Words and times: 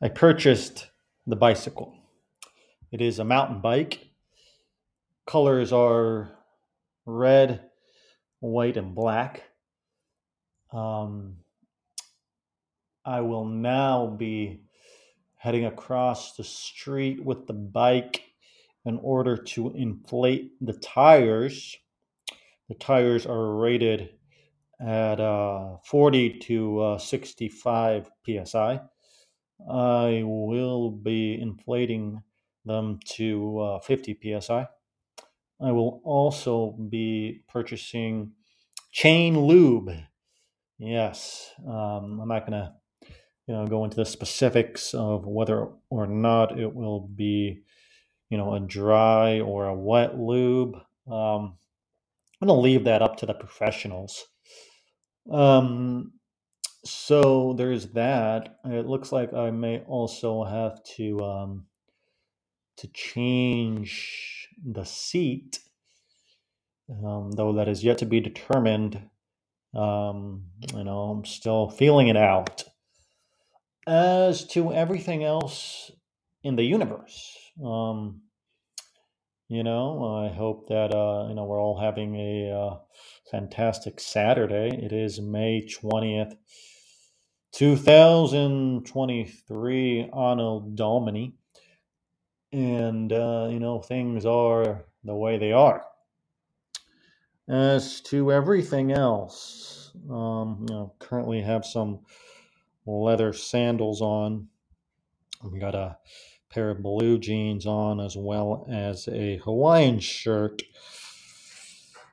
I 0.00 0.08
purchased 0.08 0.90
the 1.26 1.34
bicycle. 1.34 1.92
It 2.92 3.00
is 3.00 3.18
a 3.18 3.24
mountain 3.24 3.60
bike. 3.60 4.06
Colors 5.26 5.72
are 5.72 6.38
red, 7.04 7.62
white, 8.38 8.76
and 8.76 8.94
black. 8.94 9.42
Um, 10.72 11.38
I 13.04 13.22
will 13.22 13.44
now 13.44 14.06
be 14.06 14.60
heading 15.34 15.64
across 15.64 16.36
the 16.36 16.44
street 16.44 17.24
with 17.24 17.48
the 17.48 17.54
bike 17.54 18.22
in 18.84 19.00
order 19.02 19.36
to 19.36 19.72
inflate 19.72 20.52
the 20.60 20.74
tires. 20.74 21.76
The 22.68 22.76
tires 22.76 23.26
are 23.26 23.56
rated 23.56 24.10
at 24.80 25.18
uh, 25.18 25.78
40 25.84 26.38
to 26.38 26.80
uh, 26.82 26.98
65 26.98 28.08
psi. 28.24 28.80
I 29.60 30.22
will 30.24 30.90
be 30.90 31.40
inflating 31.40 32.22
them 32.64 33.00
to 33.16 33.58
uh, 33.60 33.78
50 33.80 34.40
psi. 34.40 34.68
I 35.60 35.72
will 35.72 36.00
also 36.04 36.72
be 36.72 37.42
purchasing 37.48 38.32
chain 38.92 39.38
lube. 39.38 39.90
Yes, 40.78 41.50
um, 41.66 42.20
I'm 42.20 42.28
not 42.28 42.46
gonna, 42.46 42.74
you 43.46 43.54
know, 43.54 43.66
go 43.66 43.84
into 43.84 43.96
the 43.96 44.04
specifics 44.04 44.94
of 44.94 45.26
whether 45.26 45.68
or 45.90 46.06
not 46.06 46.58
it 46.58 46.72
will 46.72 47.00
be, 47.00 47.62
you 48.30 48.38
know, 48.38 48.54
a 48.54 48.60
dry 48.60 49.40
or 49.40 49.66
a 49.66 49.74
wet 49.74 50.16
lube. 50.18 50.76
Um, 51.10 51.56
I'm 52.40 52.46
gonna 52.46 52.60
leave 52.60 52.84
that 52.84 53.02
up 53.02 53.16
to 53.16 53.26
the 53.26 53.34
professionals. 53.34 54.24
Um, 55.30 56.12
so 56.88 57.54
there's 57.56 57.88
that. 57.88 58.58
It 58.64 58.86
looks 58.86 59.12
like 59.12 59.32
I 59.32 59.50
may 59.50 59.80
also 59.80 60.44
have 60.44 60.82
to 60.96 61.20
um, 61.20 61.66
to 62.78 62.88
change 62.88 64.48
the 64.64 64.84
seat, 64.84 65.58
um, 66.90 67.32
though 67.32 67.52
that 67.54 67.68
is 67.68 67.84
yet 67.84 67.98
to 67.98 68.06
be 68.06 68.20
determined. 68.20 69.08
Um, 69.74 70.44
you 70.74 70.84
know, 70.84 71.10
I'm 71.10 71.24
still 71.24 71.70
feeling 71.70 72.08
it 72.08 72.16
out. 72.16 72.64
As 73.86 74.46
to 74.48 74.72
everything 74.72 75.24
else 75.24 75.90
in 76.42 76.56
the 76.56 76.64
universe, 76.64 77.36
um, 77.64 78.22
you 79.48 79.62
know, 79.62 80.22
I 80.22 80.34
hope 80.34 80.68
that 80.68 80.94
uh, 80.94 81.28
you 81.28 81.34
know 81.34 81.44
we're 81.44 81.60
all 81.60 81.80
having 81.80 82.14
a 82.16 82.50
uh, 82.52 82.78
fantastic 83.30 83.98
Saturday. 83.98 84.68
It 84.82 84.92
is 84.92 85.20
May 85.20 85.66
twentieth, 85.66 86.34
two 87.52 87.76
thousand 87.76 88.86
twenty-three, 88.86 90.10
Anno 90.12 90.60
Domini, 90.74 91.34
and 92.52 93.12
uh, 93.12 93.48
you 93.50 93.60
know 93.60 93.80
things 93.80 94.26
are 94.26 94.84
the 95.04 95.14
way 95.14 95.38
they 95.38 95.52
are. 95.52 95.84
As 97.48 98.02
to 98.02 98.30
everything 98.30 98.92
else, 98.92 99.92
um, 100.10 100.66
you 100.68 100.74
know, 100.74 100.94
currently 100.98 101.40
have 101.40 101.64
some 101.64 102.00
leather 102.86 103.32
sandals 103.32 104.02
on. 104.02 104.48
We 105.42 105.58
got 105.58 105.74
a 105.74 105.96
pair 106.50 106.70
of 106.70 106.82
blue 106.82 107.18
jeans 107.18 107.64
on, 107.64 108.00
as 108.00 108.16
well 108.16 108.66
as 108.70 109.08
a 109.08 109.38
Hawaiian 109.38 110.00
shirt. 110.00 110.62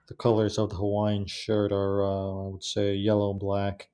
The 0.07 0.13
colors 0.13 0.57
of 0.57 0.69
the 0.69 0.75
Hawaiian 0.75 1.25
shirt 1.25 1.71
are, 1.71 2.03
uh, 2.03 2.45
I 2.45 2.49
would 2.51 2.63
say, 2.63 2.93
yellow, 2.93 3.33
black, 3.33 3.89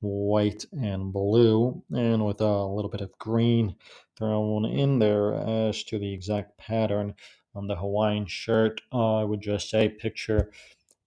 white, 0.00 0.64
and 0.72 1.12
blue, 1.12 1.82
and 1.94 2.24
with 2.24 2.40
a 2.40 2.64
little 2.64 2.90
bit 2.90 3.00
of 3.00 3.16
green 3.18 3.76
thrown 4.16 4.64
in 4.64 4.98
there 4.98 5.34
as 5.34 5.82
to 5.84 5.98
the 5.98 6.12
exact 6.12 6.58
pattern 6.58 7.14
on 7.54 7.66
the 7.66 7.76
Hawaiian 7.76 8.26
shirt. 8.26 8.80
Uh, 8.92 9.16
I 9.16 9.24
would 9.24 9.40
just 9.40 9.70
say 9.70 9.88
picture, 9.88 10.50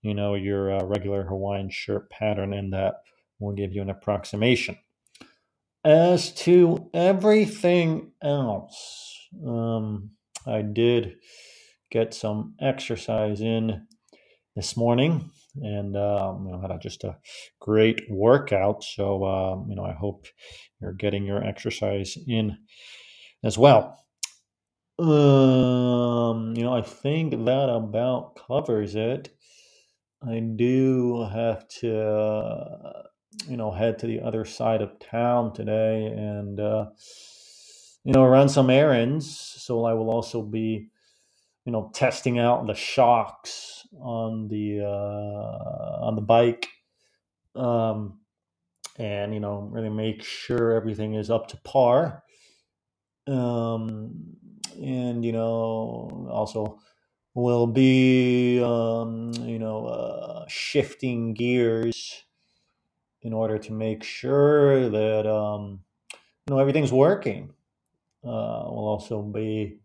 you 0.02 0.14
know, 0.14 0.36
your 0.36 0.74
uh, 0.78 0.84
regular 0.84 1.24
Hawaiian 1.24 1.70
shirt 1.70 2.10
pattern, 2.10 2.54
and 2.54 2.74
that 2.74 3.02
will 3.40 3.54
give 3.54 3.74
you 3.74 3.82
an 3.82 3.90
approximation. 3.90 4.78
As 5.84 6.32
to 6.36 6.90
everything 6.94 8.12
else, 8.22 9.28
um, 9.46 10.12
I 10.46 10.62
did 10.62 11.18
get 11.92 12.14
some 12.14 12.56
exercise 12.60 13.42
in 13.42 13.86
this 14.56 14.76
morning, 14.76 15.30
and 15.62 15.96
um, 15.98 16.46
you 16.46 16.52
know, 16.52 16.62
had 16.62 16.72
a, 16.72 16.80
just 16.80 17.04
a 17.04 17.18
great 17.60 18.02
workout. 18.10 18.84
So 18.84 19.26
um, 19.26 19.68
you 19.70 19.76
know, 19.76 19.86
I 19.86 19.94
hope 19.94 20.28
you're 20.82 20.94
getting 20.94 21.26
your 21.26 21.44
exercise 21.44 22.18
in 22.28 22.58
as 23.44 23.58
well. 23.58 24.06
Um, 24.98 26.56
you 26.56 26.64
know, 26.64 26.74
I 26.74 26.82
think 26.82 27.32
that 27.32 27.70
about 27.70 28.40
covers 28.48 28.96
it. 28.96 29.30
I 30.26 30.40
do 30.40 31.28
have 31.32 31.68
to, 31.82 32.02
uh, 32.02 33.04
you 33.48 33.58
know, 33.58 33.72
head 33.72 34.00
to 34.00 34.08
the 34.08 34.22
other 34.22 34.46
side 34.46 34.82
of 34.82 34.98
town 35.00 35.54
today 35.54 36.06
and, 36.06 36.60
uh, 36.60 36.86
you 38.06 38.14
know, 38.14 38.26
run 38.26 38.48
some 38.48 38.70
errands. 38.70 39.30
So 39.58 39.84
I 39.84 39.94
will 39.94 40.10
also 40.10 40.42
be, 40.42 40.88
you 41.66 41.72
know, 41.74 41.92
testing 41.94 42.40
out 42.40 42.66
the 42.66 42.74
shocks 42.74 43.75
on 44.00 44.48
the 44.48 44.82
uh, 44.82 46.06
on 46.06 46.16
the 46.16 46.22
bike, 46.22 46.68
um, 47.56 48.20
and 48.98 49.34
you 49.34 49.40
know, 49.40 49.70
really 49.72 49.90
make 49.90 50.24
sure 50.24 50.72
everything 50.74 51.16
is 51.16 51.30
up 51.30 51.48
to 51.50 51.58
par. 51.58 52.24
Um, 53.28 54.36
and 54.76 55.26
you 55.26 55.32
know, 55.32 56.28
also 56.32 56.80
will 57.34 57.68
be, 57.68 58.62
um, 58.64 59.34
you 59.42 59.60
know, 59.60 59.86
uh, 59.86 60.46
shifting 60.48 61.34
gears 61.34 62.24
in 63.22 63.34
order 63.34 63.58
to 63.58 63.74
make 63.74 64.04
sure 64.04 64.90
that 64.90 65.28
um, 65.28 65.80
you 66.48 66.54
know 66.54 66.60
everything's 66.60 66.94
working. 66.94 67.52
Uh, 68.24 68.66
we'll 68.68 68.88
also 68.88 69.22
be, 69.22 69.80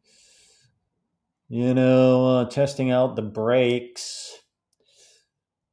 you 1.50 1.75
know, 1.75 2.38
uh, 2.38 2.44
testing 2.49 2.91
out 2.91 3.16
the 3.16 3.22
brakes, 3.22 4.38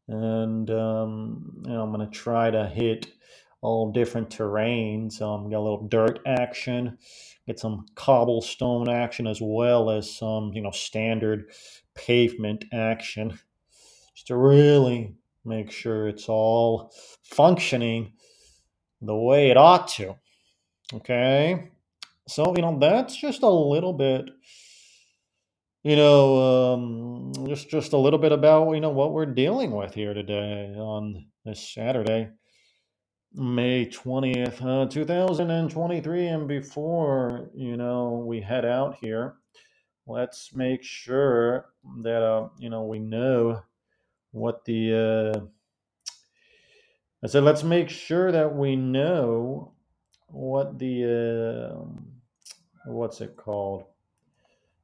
and 0.10 0.70
um, 0.70 1.64
you 1.66 1.72
know, 1.72 1.84
I'm 1.84 1.92
gonna 1.92 2.10
try 2.10 2.52
to 2.52 2.68
hit 2.68 3.08
all 3.62 3.92
different 3.92 4.30
terrains. 4.30 5.22
Um, 5.22 5.50
got 5.50 5.60
a 5.60 5.62
little 5.62 5.88
dirt 5.88 6.20
action, 6.26 6.98
get 7.46 7.60
some 7.60 7.86
cobblestone 7.96 8.90
action 8.90 9.28
as 9.28 9.40
well 9.42 9.90
as 9.90 10.14
some, 10.14 10.52
you 10.54 10.62
know, 10.62 10.72
standard 10.72 11.52
pavement 11.96 12.66
action, 12.74 13.40
just 14.14 14.28
to 14.28 14.36
really 14.36 15.16
make 15.46 15.72
sure 15.72 16.08
it's 16.08 16.28
all 16.28 16.92
functioning 17.24 18.14
the 19.02 19.16
way 19.16 19.50
it 19.50 19.58
ought 19.58 19.88
to. 19.88 20.16
Okay. 20.94 21.70
So, 22.28 22.54
you 22.56 22.62
know, 22.62 22.78
that's 22.80 23.16
just 23.16 23.42
a 23.44 23.50
little 23.50 23.94
bit, 23.94 24.30
you 25.84 25.96
know, 25.96 26.74
um, 26.74 27.34
just 27.48 27.70
just 27.70 27.94
a 27.94 27.98
little 27.98 28.20
bit 28.20 28.32
about, 28.32 28.72
you 28.74 28.82
know, 28.82 28.90
what 28.90 29.14
we're 29.14 29.26
dealing 29.26 29.72
with 29.72 29.94
here 29.94 30.14
today 30.14 30.74
on 30.76 31.28
this 31.46 31.70
Saturday, 31.70 32.30
May 33.34 33.86
20th, 33.86 34.62
uh, 34.62 34.90
2023. 34.90 36.28
And 36.28 36.48
before, 36.48 37.50
you 37.54 37.78
know, 37.78 38.24
we 38.28 38.42
head 38.42 38.66
out 38.66 38.98
here, 39.00 39.36
let's 40.08 40.54
make 40.54 40.84
sure 40.84 41.70
that, 42.02 42.24
uh, 42.24 42.50
you 42.58 42.70
know, 42.70 42.84
we 42.84 43.00
know 43.00 43.62
what 44.32 44.66
the, 44.66 45.36
uh, 45.36 45.40
I 47.24 47.28
said, 47.28 47.44
let's 47.44 47.64
make 47.64 47.90
sure 47.90 48.32
that 48.32 48.56
we 48.56 48.76
know 48.76 49.74
what 50.28 50.78
the, 50.80 51.72
uh, 51.72 52.92
what's 52.92 53.22
it 53.22 53.36
called? 53.38 53.86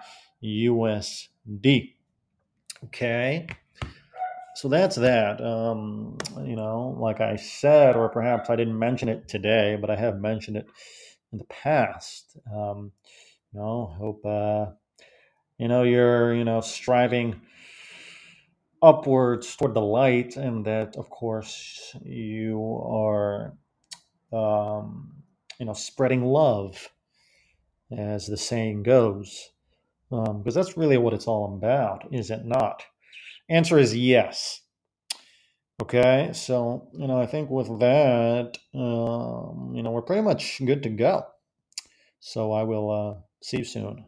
USD. 0.45 1.95
Okay. 2.85 3.49
So 4.55 4.69
that's 4.69 4.97
that. 4.97 5.41
Um, 5.41 6.19
you 6.45 6.57
know, 6.57 6.97
like 6.99 7.21
I 7.21 7.37
said, 7.37 7.97
or 7.97 8.09
perhaps 8.09 8.51
I 8.51 8.57
didn't 8.57 8.79
mention 8.79 9.09
it 9.09 9.29
today, 9.29 9.79
but 9.81 9.89
I 9.89 9.97
have 9.97 10.21
mentioned 10.21 10.59
it 10.59 10.67
in 11.33 11.39
the 11.39 11.45
past. 11.45 12.37
Um, 12.53 12.93
you 13.53 13.61
know, 13.61 13.95
hope 13.97 14.27
uh, 14.27 14.73
you 15.59 15.69
know 15.69 15.85
you're 15.85 16.35
you 16.35 16.45
know 16.45 16.61
striving 16.61 17.41
upwards 18.83 19.57
toward 19.57 19.75
the 19.75 19.81
light, 19.81 20.37
and 20.37 20.65
that 20.67 20.97
of 20.97 21.11
course 21.11 21.95
you 22.03 22.61
are 22.85 23.55
um, 24.33 25.13
you 25.59 25.67
know 25.67 25.73
spreading 25.73 26.25
love, 26.25 26.89
as 27.97 28.27
the 28.27 28.37
saying 28.37 28.83
goes. 28.83 29.51
because 30.11 30.29
um, 30.29 30.43
that's 30.55 30.77
really 30.77 30.99
what 30.99 31.15
it's 31.15 31.27
all 31.27 31.55
about, 31.55 32.07
is 32.13 32.31
it 32.31 32.45
not? 32.45 32.85
Answer 33.49 33.79
is 33.79 33.97
yes. 33.97 34.61
Okay, 35.81 36.31
so 36.33 36.89
you 36.93 37.07
know, 37.07 37.21
I 37.21 37.27
think 37.27 37.51
with 37.51 37.69
that, 37.79 38.59
um, 38.75 39.73
you 39.75 39.83
know, 39.83 39.93
we're 39.93 40.03
pretty 40.03 40.23
much 40.23 40.61
good 40.65 40.83
to 40.83 40.89
go. 40.89 41.25
So 42.21 42.53
I 42.53 42.65
will 42.65 42.91
uh, 42.91 43.21
see 43.43 43.59
you 43.59 43.65
soon. 43.65 44.05